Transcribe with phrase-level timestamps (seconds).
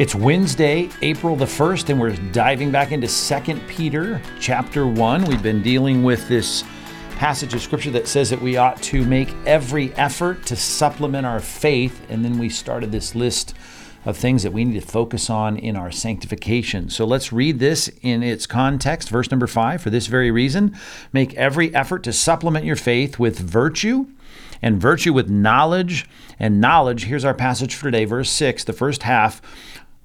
[0.00, 5.26] It's Wednesday, April the 1st, and we're diving back into 2 Peter chapter 1.
[5.26, 6.64] We've been dealing with this
[7.16, 11.38] passage of scripture that says that we ought to make every effort to supplement our
[11.38, 13.52] faith, and then we started this list
[14.06, 16.88] of things that we need to focus on in our sanctification.
[16.88, 19.10] So let's read this in its context.
[19.10, 20.74] Verse number 5 For this very reason,
[21.12, 24.06] make every effort to supplement your faith with virtue
[24.62, 26.08] and virtue with knowledge,
[26.38, 27.04] and knowledge.
[27.04, 29.40] Here's our passage for today, verse 6, the first half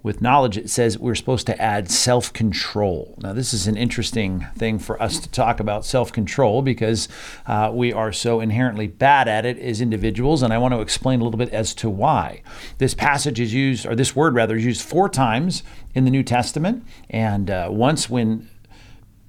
[0.06, 3.18] with knowledge, it says we're supposed to add self control.
[3.24, 7.10] Now, this is an interesting thing for us to talk about self control because
[7.48, 11.22] uh, we are so inherently bad at it as individuals, and I want to explain
[11.22, 12.44] a little bit as to why.
[12.78, 15.64] This passage is used, or this word rather, is used four times
[15.96, 18.48] in the New Testament, and uh, once when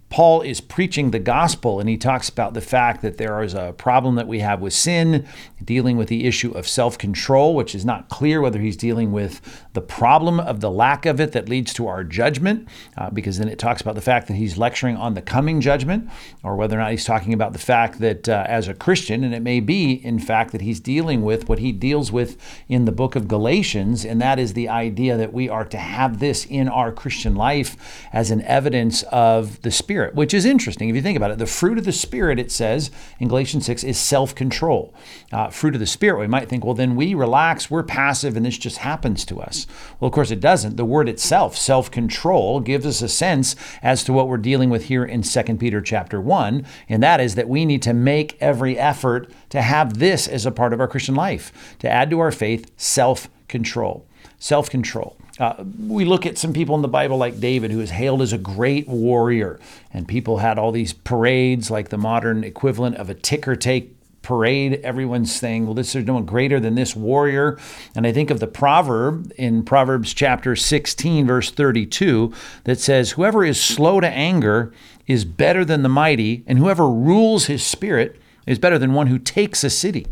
[0.08, 3.74] Paul is preaching the gospel and he talks about the fact that there is a
[3.76, 5.26] problem that we have with sin,
[5.64, 9.40] dealing with the issue of self control, which is not clear whether he's dealing with
[9.72, 13.48] the problem of the lack of it that leads to our judgment, uh, because then
[13.48, 16.08] it talks about the fact that he's lecturing on the coming judgment,
[16.44, 19.34] or whether or not he's talking about the fact that uh, as a Christian, and
[19.34, 22.36] it may be, in fact, that he's dealing with what he deals with
[22.68, 26.20] in the book of Galatians, and that is the idea that we are to have
[26.20, 30.90] this in our Christian life as an evidence of the Spirit Spirit, which is interesting
[30.90, 31.38] if you think about it.
[31.38, 34.92] The fruit of the Spirit, it says in Galatians 6, is self control.
[35.32, 38.44] Uh, fruit of the Spirit, we might think, well, then we relax, we're passive, and
[38.44, 39.66] this just happens to us.
[39.98, 40.76] Well, of course, it doesn't.
[40.76, 44.84] The word itself, self control, gives us a sense as to what we're dealing with
[44.84, 48.78] here in 2 Peter chapter 1, and that is that we need to make every
[48.78, 52.32] effort to have this as a part of our Christian life, to add to our
[52.32, 54.06] faith self control.
[54.38, 55.16] Self control.
[55.38, 58.32] Uh, we look at some people in the Bible like David, who is hailed as
[58.32, 59.60] a great warrior,
[59.92, 64.80] and people had all these parades, like the modern equivalent of a ticker tape parade.
[64.82, 67.58] Everyone's saying, well, this is no one greater than this warrior.
[67.94, 72.32] And I think of the proverb in Proverbs chapter 16, verse 32,
[72.64, 74.72] that says, Whoever is slow to anger
[75.06, 79.18] is better than the mighty, and whoever rules his spirit is better than one who
[79.18, 80.06] takes a city.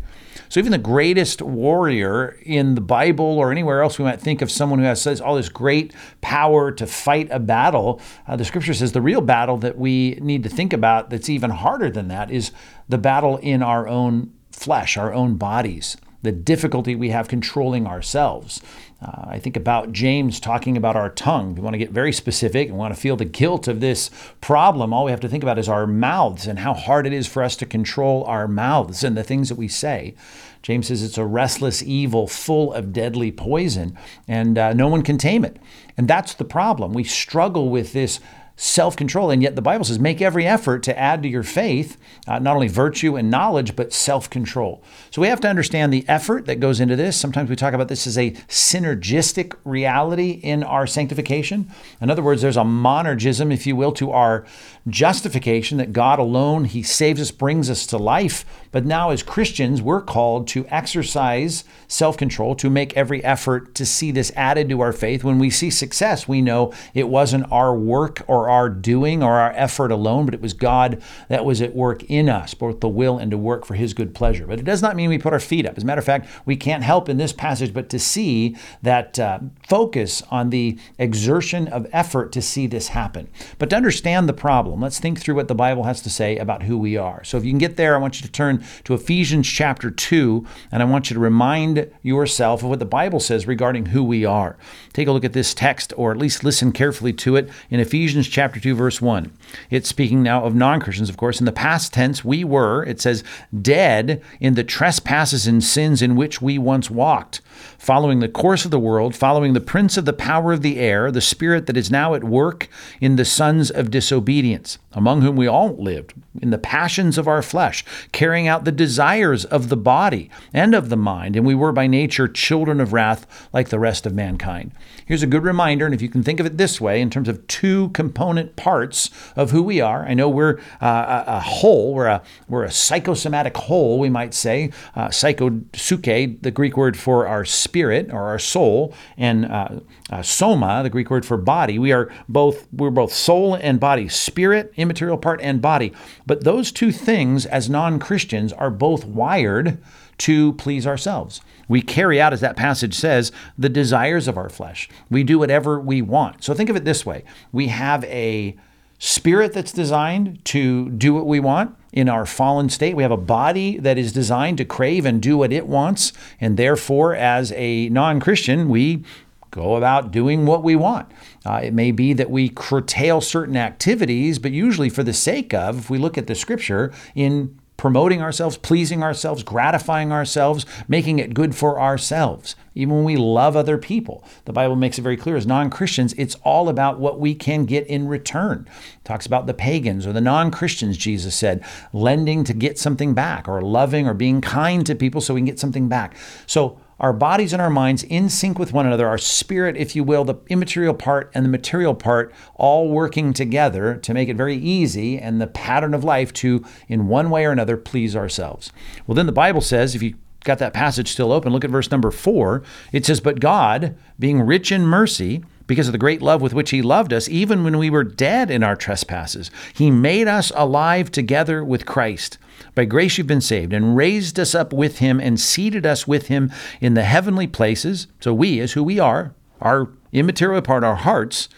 [0.49, 4.51] So even the greatest warrior in the Bible or anywhere else we might think of
[4.51, 8.91] someone who has all this great power to fight a battle, uh, the scripture says
[8.91, 12.51] the real battle that we need to think about that's even harder than that is
[12.89, 18.61] the battle in our own flesh, our own bodies the difficulty we have controlling ourselves.
[19.01, 21.55] Uh, I think about James talking about our tongue.
[21.55, 24.09] We want to get very specific and want to feel the guilt of this
[24.41, 24.91] problem.
[24.91, 27.43] All we have to think about is our mouths and how hard it is for
[27.43, 30.15] us to control our mouths and the things that we say.
[30.61, 33.95] James says it's a restless evil full of deadly poison,
[34.27, 35.57] and uh, no one can tame it.
[35.95, 36.91] And that's the problem.
[36.91, 38.19] We struggle with this
[38.57, 39.31] self control.
[39.31, 42.55] And yet the Bible says, make every effort to add to your faith uh, not
[42.55, 44.83] only virtue and knowledge, but self control.
[45.11, 47.17] So we have to understand the effort that goes into this.
[47.17, 51.69] Sometimes we talk about this as a synergistic reality in our sanctification.
[52.01, 54.45] In other words, there's a monergism, if you will, to our
[54.87, 58.45] justification that God alone, He saves us, brings us to life.
[58.71, 63.85] But now, as Christians, we're called to exercise self control, to make every effort to
[63.85, 65.23] see this added to our faith.
[65.23, 69.51] When we see success, we know it wasn't our work or our doing or our
[69.53, 73.17] effort alone, but it was God that was at work in us, both the will
[73.17, 74.47] and to work for His good pleasure.
[74.47, 75.77] But it does not mean we put our feet up.
[75.77, 79.19] As a matter of fact, we can't help in this passage but to see that
[79.19, 83.27] uh, focus on the exertion of effort to see this happen.
[83.57, 84.81] But to understand the problem.
[84.81, 87.23] Let's think through what the Bible has to say about who we are.
[87.23, 90.45] So if you can get there, I want you to turn to Ephesians chapter 2,
[90.71, 94.25] and I want you to remind yourself of what the Bible says regarding who we
[94.25, 94.57] are.
[94.93, 98.27] Take a look at this text, or at least listen carefully to it in Ephesians
[98.35, 99.31] chapter 2, verse 1.
[99.69, 101.39] It's speaking now of non Christians, of course.
[101.39, 103.23] In the past tense, we were, it says,
[103.61, 107.39] dead in the trespasses and sins in which we once walked
[107.77, 111.11] following the course of the world, following the prince of the power of the air,
[111.11, 112.67] the spirit that is now at work
[112.99, 117.41] in the sons of disobedience, among whom we all lived in the passions of our
[117.41, 121.71] flesh, carrying out the desires of the body and of the mind, and we were
[121.71, 124.71] by nature children of wrath like the rest of mankind.
[125.05, 127.29] Here's a good reminder, and if you can think of it this way, in terms
[127.29, 127.89] of two
[128.25, 132.63] component parts of who we are, I know we're uh, a, whole, we're a, we're
[132.63, 138.23] a psychosomatic whole, we might say, uh, psychosuke, the Greek word for our spirit or
[138.23, 139.79] our soul, and uh,
[140.09, 141.77] uh, soma, the Greek word for body.
[141.77, 145.93] We are both we're both soul and body, spirit, immaterial part, and body.
[146.25, 149.77] But those two things, as non-Christians, are both wired
[150.19, 151.41] to please ourselves.
[151.67, 154.87] We carry out, as that passage says, the desires of our flesh.
[155.09, 156.43] We do whatever we want.
[156.43, 158.55] So think of it this way: we have a
[158.97, 162.95] spirit that's designed to do what we want in our fallen state.
[162.95, 166.13] We have a body that is designed to crave and do what it wants.
[166.39, 169.03] And therefore, as a non Christian, we
[169.51, 171.09] go about doing what we want.
[171.45, 175.77] Uh, it may be that we curtail certain activities, but usually for the sake of,
[175.79, 181.33] if we look at the scripture, in promoting ourselves, pleasing ourselves, gratifying ourselves, making it
[181.33, 184.23] good for ourselves, even when we love other people.
[184.45, 187.65] The Bible makes it very clear as non Christians, it's all about what we can
[187.65, 188.67] get in return.
[188.67, 193.13] It talks about the pagans or the non Christians, Jesus said, lending to get something
[193.13, 196.15] back, or loving or being kind to people so we can get something back.
[196.45, 200.03] So, our bodies and our minds in sync with one another, our spirit, if you
[200.03, 204.55] will, the immaterial part and the material part, all working together to make it very
[204.55, 208.71] easy and the pattern of life to, in one way or another, please ourselves.
[209.05, 210.15] Well, then the Bible says, if you
[210.45, 212.63] got that passage still open, look at verse number four.
[212.93, 216.69] It says, But God, being rich in mercy, because of the great love with which
[216.69, 221.11] he loved us, even when we were dead in our trespasses, he made us alive
[221.11, 222.37] together with Christ.
[222.73, 226.27] By grace you've been saved, and raised us up with him, and seated us with
[226.27, 228.07] him in the heavenly places.
[228.19, 231.49] So we, as who we are, our immaterial part, our hearts,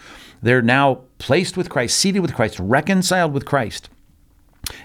[0.42, 3.90] they're now placed with Christ, seated with Christ, reconciled with Christ.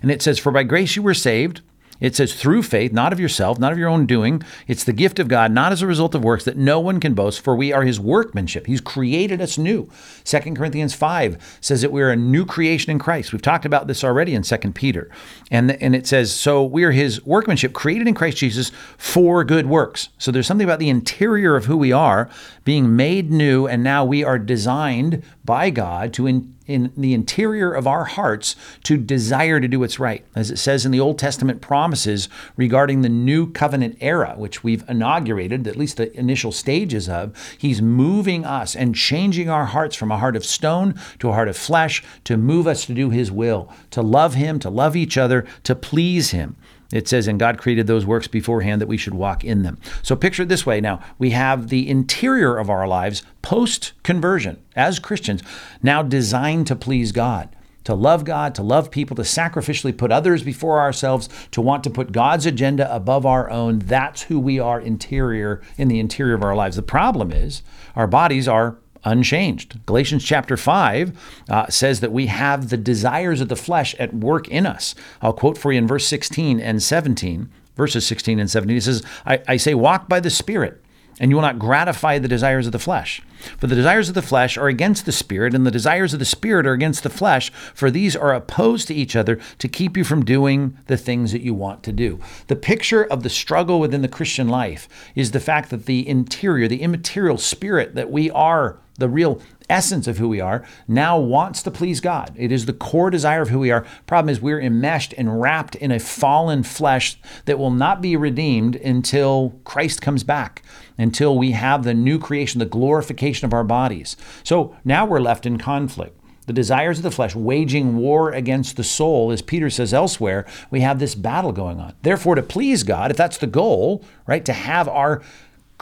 [0.01, 1.61] And it says, For by grace you were saved
[2.03, 4.43] it says, through faith, not of yourself, not of your own doing.
[4.67, 7.15] It's the gift of God, not as a result of works, that no one can
[7.15, 8.67] boast, for we are his workmanship.
[8.67, 9.89] He's created us new.
[10.25, 13.33] 2 Corinthians 5 says that we're a new creation in Christ.
[13.33, 15.09] We've talked about this already in 2 Peter.
[15.51, 19.67] And, and it says, so we are his workmanship, created in Christ Jesus for good
[19.67, 20.09] works.
[20.19, 22.29] So there's something about the interior of who we are
[22.65, 27.73] being made new, and now we are designed by God to in, in the interior
[27.73, 30.25] of our hearts to desire to do what's right.
[30.35, 34.89] As it says in the Old Testament promises regarding the new covenant era, which we've
[34.89, 40.11] inaugurated, at least the initial stages of, He's moving us and changing our hearts from
[40.11, 43.31] a heart of stone to a heart of flesh to move us to do His
[43.31, 46.57] will, to love Him, to love each other, to please Him.
[46.93, 49.79] It says, and God created those works beforehand that we should walk in them.
[50.03, 54.63] So picture it this way now we have the interior of our lives post conversion
[54.77, 55.43] as Christians
[55.83, 57.55] now designed to please God.
[57.85, 61.91] To love God, to love people, to sacrificially put others before ourselves, to want to
[61.91, 63.81] put God's agenda above our own.
[63.81, 66.77] That's who we are interior in the interior of our lives.
[66.77, 67.63] The problem is
[67.97, 69.85] our bodies are unchanged.
[69.87, 74.49] Galatians chapter 5 uh, says that we have the desires of the flesh at work
[74.49, 74.95] in us.
[75.21, 78.77] I'll quote for you in verse 16 and 17, verses 16 and 17.
[78.77, 80.83] He says, I, I say, walk by the Spirit
[81.21, 83.23] and you will not gratify the desires of the flesh.
[83.59, 86.25] For the desires of the flesh are against the Spirit, and the desires of the
[86.25, 90.05] Spirit are against the flesh, for these are opposed to each other to keep you
[90.05, 92.21] from doing the things that you want to do.
[92.47, 96.69] The picture of the struggle within the Christian life is the fact that the interior,
[96.69, 101.63] the immaterial spirit that we are the real essence of who we are, now wants
[101.63, 102.33] to please God.
[102.37, 103.85] It is the core desire of who we are.
[104.07, 108.77] Problem is, we're enmeshed and wrapped in a fallen flesh that will not be redeemed
[108.77, 110.63] until Christ comes back,
[110.97, 114.17] until we have the new creation, the glorification of our bodies.
[114.45, 116.19] So now we're left in conflict.
[116.47, 120.81] The desires of the flesh waging war against the soul, as Peter says elsewhere, we
[120.81, 121.95] have this battle going on.
[122.03, 125.23] Therefore, to please God, if that's the goal, right, to have our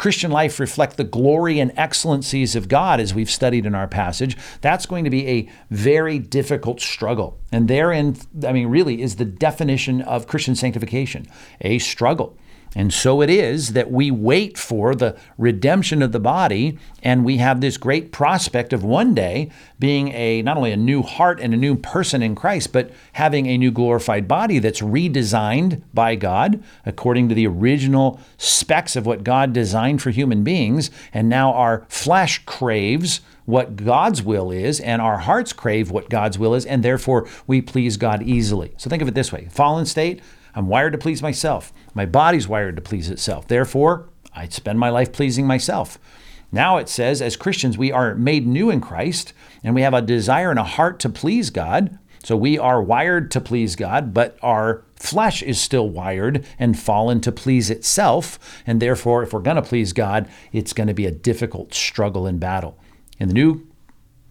[0.00, 4.35] Christian life reflect the glory and excellencies of God, as we've studied in our passage,
[4.62, 7.38] that's going to be a very difficult struggle.
[7.52, 8.17] And therein,
[8.47, 11.26] I mean, really is the definition of Christian sanctification
[11.61, 12.35] a struggle.
[12.76, 17.38] And so it is that we wait for the redemption of the body, and we
[17.38, 21.53] have this great prospect of one day being a not only a new heart and
[21.53, 26.62] a new person in Christ, but having a new glorified body that's redesigned by God
[26.86, 30.91] according to the original specs of what God designed for human beings.
[31.12, 36.39] And now our flesh craves what God's will is, and our hearts crave what God's
[36.39, 38.72] will is, and therefore we please God easily.
[38.77, 40.20] So think of it this way fallen state,
[40.55, 41.73] I'm wired to please myself.
[41.95, 43.49] My body's wired to please itself.
[43.49, 45.99] Therefore, I spend my life pleasing myself.
[46.53, 50.03] Now it says, as Christians, we are made new in Christ and we have a
[50.03, 51.99] desire and a heart to please God.
[52.23, 57.21] So we are wired to please God, but our flesh is still wired and fallen
[57.23, 58.39] to please itself.
[58.67, 62.27] And therefore, if we're going to please God, it's going to be a difficult struggle
[62.27, 62.79] and battle.
[63.19, 63.67] In the new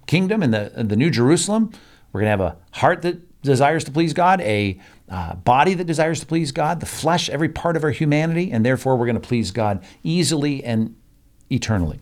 [0.06, 1.72] kingdom, in the, in the new Jerusalem,
[2.12, 5.86] we're going to have a heart that desires to please God, a uh, body that
[5.86, 9.20] desires to please God, the flesh, every part of our humanity, and therefore we're going
[9.20, 10.96] to please God easily and
[11.50, 12.00] eternally.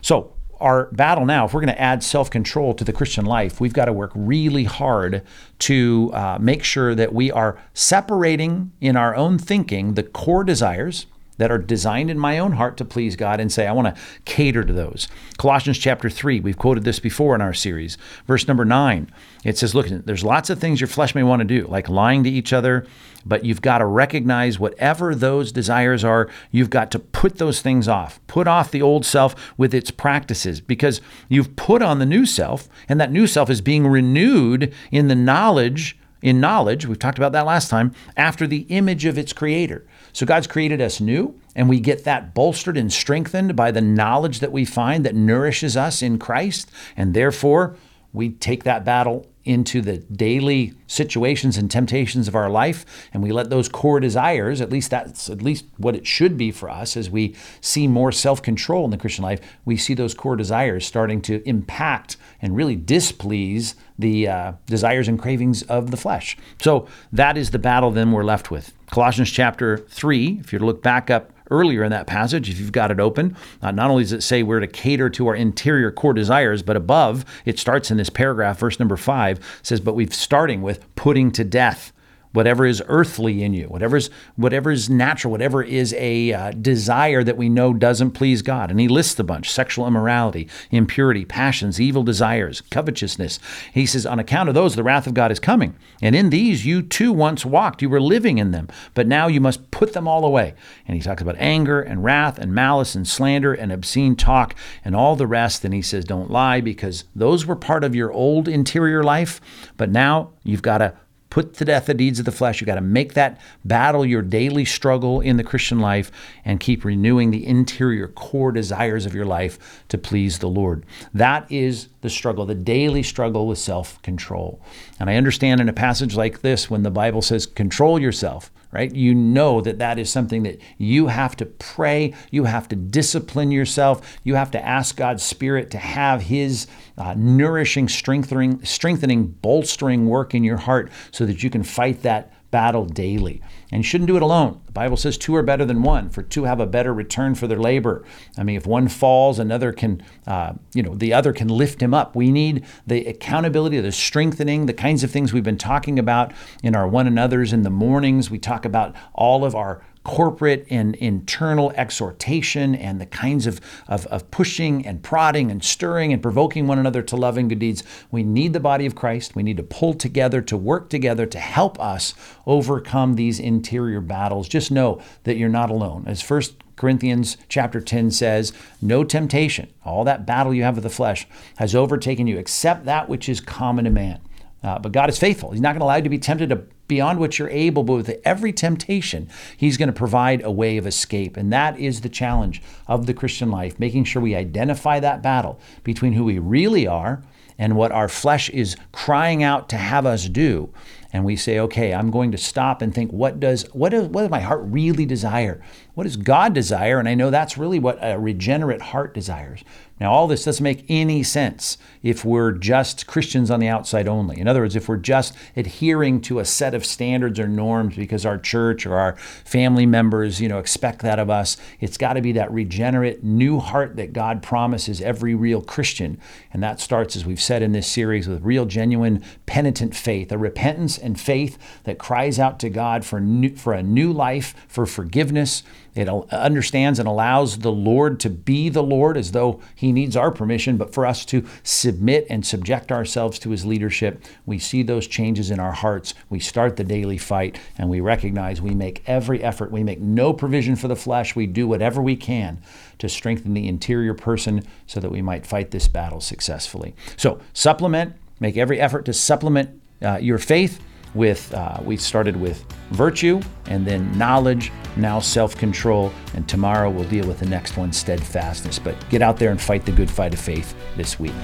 [0.00, 3.60] So, our battle now, if we're going to add self control to the Christian life,
[3.60, 5.22] we've got to work really hard
[5.60, 11.06] to uh, make sure that we are separating in our own thinking the core desires
[11.40, 14.02] that are designed in my own heart to please God and say, I want to
[14.26, 15.08] cater to those.
[15.38, 17.96] Colossians chapter 3, we've quoted this before in our series.
[18.26, 19.10] Verse number 9,
[19.42, 22.24] it says, Look, there's lots of things your flesh may want to do, like lying
[22.24, 22.86] to each other,
[23.24, 27.88] but you've got to recognize whatever those desires are, you've got to put those things
[27.88, 28.20] off.
[28.26, 32.68] Put off the old self with its practices because you've put on the new self,
[32.86, 35.96] and that new self is being renewed in the knowledge.
[36.20, 39.86] In knowledge, we've talked about that last time, after the image of its creator.
[40.12, 44.40] So God's created us new, and we get that bolstered and strengthened by the knowledge
[44.40, 46.70] that we find that nourishes us in Christ.
[46.96, 47.76] And therefore,
[48.12, 53.32] we take that battle into the daily situations and temptations of our life and we
[53.32, 56.94] let those core desires at least that's at least what it should be for us
[56.94, 61.22] as we see more self-control in the christian life we see those core desires starting
[61.22, 67.38] to impact and really displease the uh, desires and cravings of the flesh so that
[67.38, 71.10] is the battle then we're left with colossians chapter 3 if you're to look back
[71.10, 73.36] up earlier in that passage, if you've got it open.
[73.60, 76.76] Uh, not only does it say we're to cater to our interior core desires, but
[76.76, 81.30] above, it starts in this paragraph, verse number five, says, But we've starting with putting
[81.32, 81.92] to death
[82.32, 87.24] whatever is earthly in you, whatever is whatever is natural, whatever is a uh, desire
[87.24, 88.70] that we know doesn't please God.
[88.70, 93.38] And he lists a bunch: sexual immorality, impurity, passions, evil desires, covetousness.
[93.72, 95.76] He says, on account of those, the wrath of God is coming.
[96.02, 99.40] And in these you too once walked; you were living in them, but now you
[99.40, 100.54] must put them all away.
[100.86, 104.94] And he talks about anger and wrath and malice and slander and obscene talk and
[104.94, 105.64] all the rest.
[105.64, 109.40] And he says, don't lie because those were part of your old interior life,
[109.76, 110.94] but now you've got to
[111.30, 112.60] put to death the deeds of the flesh.
[112.60, 116.10] You've got to make that battle your daily struggle in the Christian life
[116.44, 120.84] and keep renewing the interior core desires of your life to please the Lord.
[121.14, 124.60] That is the struggle, the daily struggle with self control.
[124.98, 128.94] And I understand in a passage like this, when the Bible says, control yourself, right?
[128.94, 133.50] You know that that is something that you have to pray, you have to discipline
[133.50, 136.66] yourself, you have to ask God's Spirit to have His
[136.96, 142.32] uh, nourishing, strengthening, strengthening, bolstering work in your heart so that you can fight that
[142.50, 143.40] battle daily.
[143.70, 144.60] And you shouldn't do it alone.
[144.66, 147.46] The Bible says two are better than one, for two have a better return for
[147.46, 148.04] their labor.
[148.36, 151.94] I mean, if one falls, another can, uh, you know, the other can lift him
[151.94, 152.16] up.
[152.16, 156.74] We need the accountability, the strengthening, the kinds of things we've been talking about in
[156.74, 158.30] our one another's in the mornings.
[158.30, 164.06] We talk about all of our corporate and internal exhortation and the kinds of, of,
[164.06, 167.82] of, pushing and prodding and stirring and provoking one another to love and good deeds.
[168.10, 169.36] We need the body of Christ.
[169.36, 172.14] We need to pull together, to work together to help us
[172.46, 174.48] overcome these interior battles.
[174.48, 176.04] Just know that you're not alone.
[176.06, 180.90] As First Corinthians chapter 10 says, No temptation, all that battle you have with the
[180.90, 181.26] flesh,
[181.56, 184.20] has overtaken you except that which is common to man.
[184.62, 185.50] Uh, but God is faithful.
[185.50, 187.94] He's not going to allow you to be tempted to beyond what you're able, but
[187.94, 191.38] with every temptation, He's going to provide a way of escape.
[191.38, 195.58] And that is the challenge of the Christian life, making sure we identify that battle
[195.84, 197.22] between who we really are
[197.58, 200.70] and what our flesh is crying out to have us do
[201.12, 204.22] and we say, okay, I'm going to stop and think, what does what does what
[204.22, 205.60] does my heart really desire?
[206.00, 206.98] What does God desire?
[206.98, 209.62] And I know that's really what a regenerate heart desires.
[210.00, 214.40] Now, all this doesn't make any sense if we're just Christians on the outside only.
[214.40, 218.24] In other words, if we're just adhering to a set of standards or norms because
[218.24, 219.14] our church or our
[219.44, 223.58] family members, you know, expect that of us, it's got to be that regenerate new
[223.58, 226.18] heart that God promises every real Christian.
[226.50, 230.38] And that starts, as we've said in this series, with real, genuine, penitent faith, a
[230.38, 234.86] repentance and faith that cries out to God for, new, for a new life, for
[234.86, 235.62] forgiveness.
[235.94, 240.30] It understands and allows the Lord to be the Lord as though He needs our
[240.30, 244.22] permission, but for us to submit and subject ourselves to His leadership.
[244.46, 246.14] We see those changes in our hearts.
[246.28, 249.72] We start the daily fight and we recognize we make every effort.
[249.72, 251.34] We make no provision for the flesh.
[251.34, 252.62] We do whatever we can
[252.98, 256.94] to strengthen the interior person so that we might fight this battle successfully.
[257.16, 260.80] So, supplement, make every effort to supplement uh, your faith
[261.14, 267.26] with uh, we started with virtue and then knowledge now self-control and tomorrow we'll deal
[267.26, 268.78] with the next one steadfastness.
[268.78, 271.34] But get out there and fight the good fight of faith this week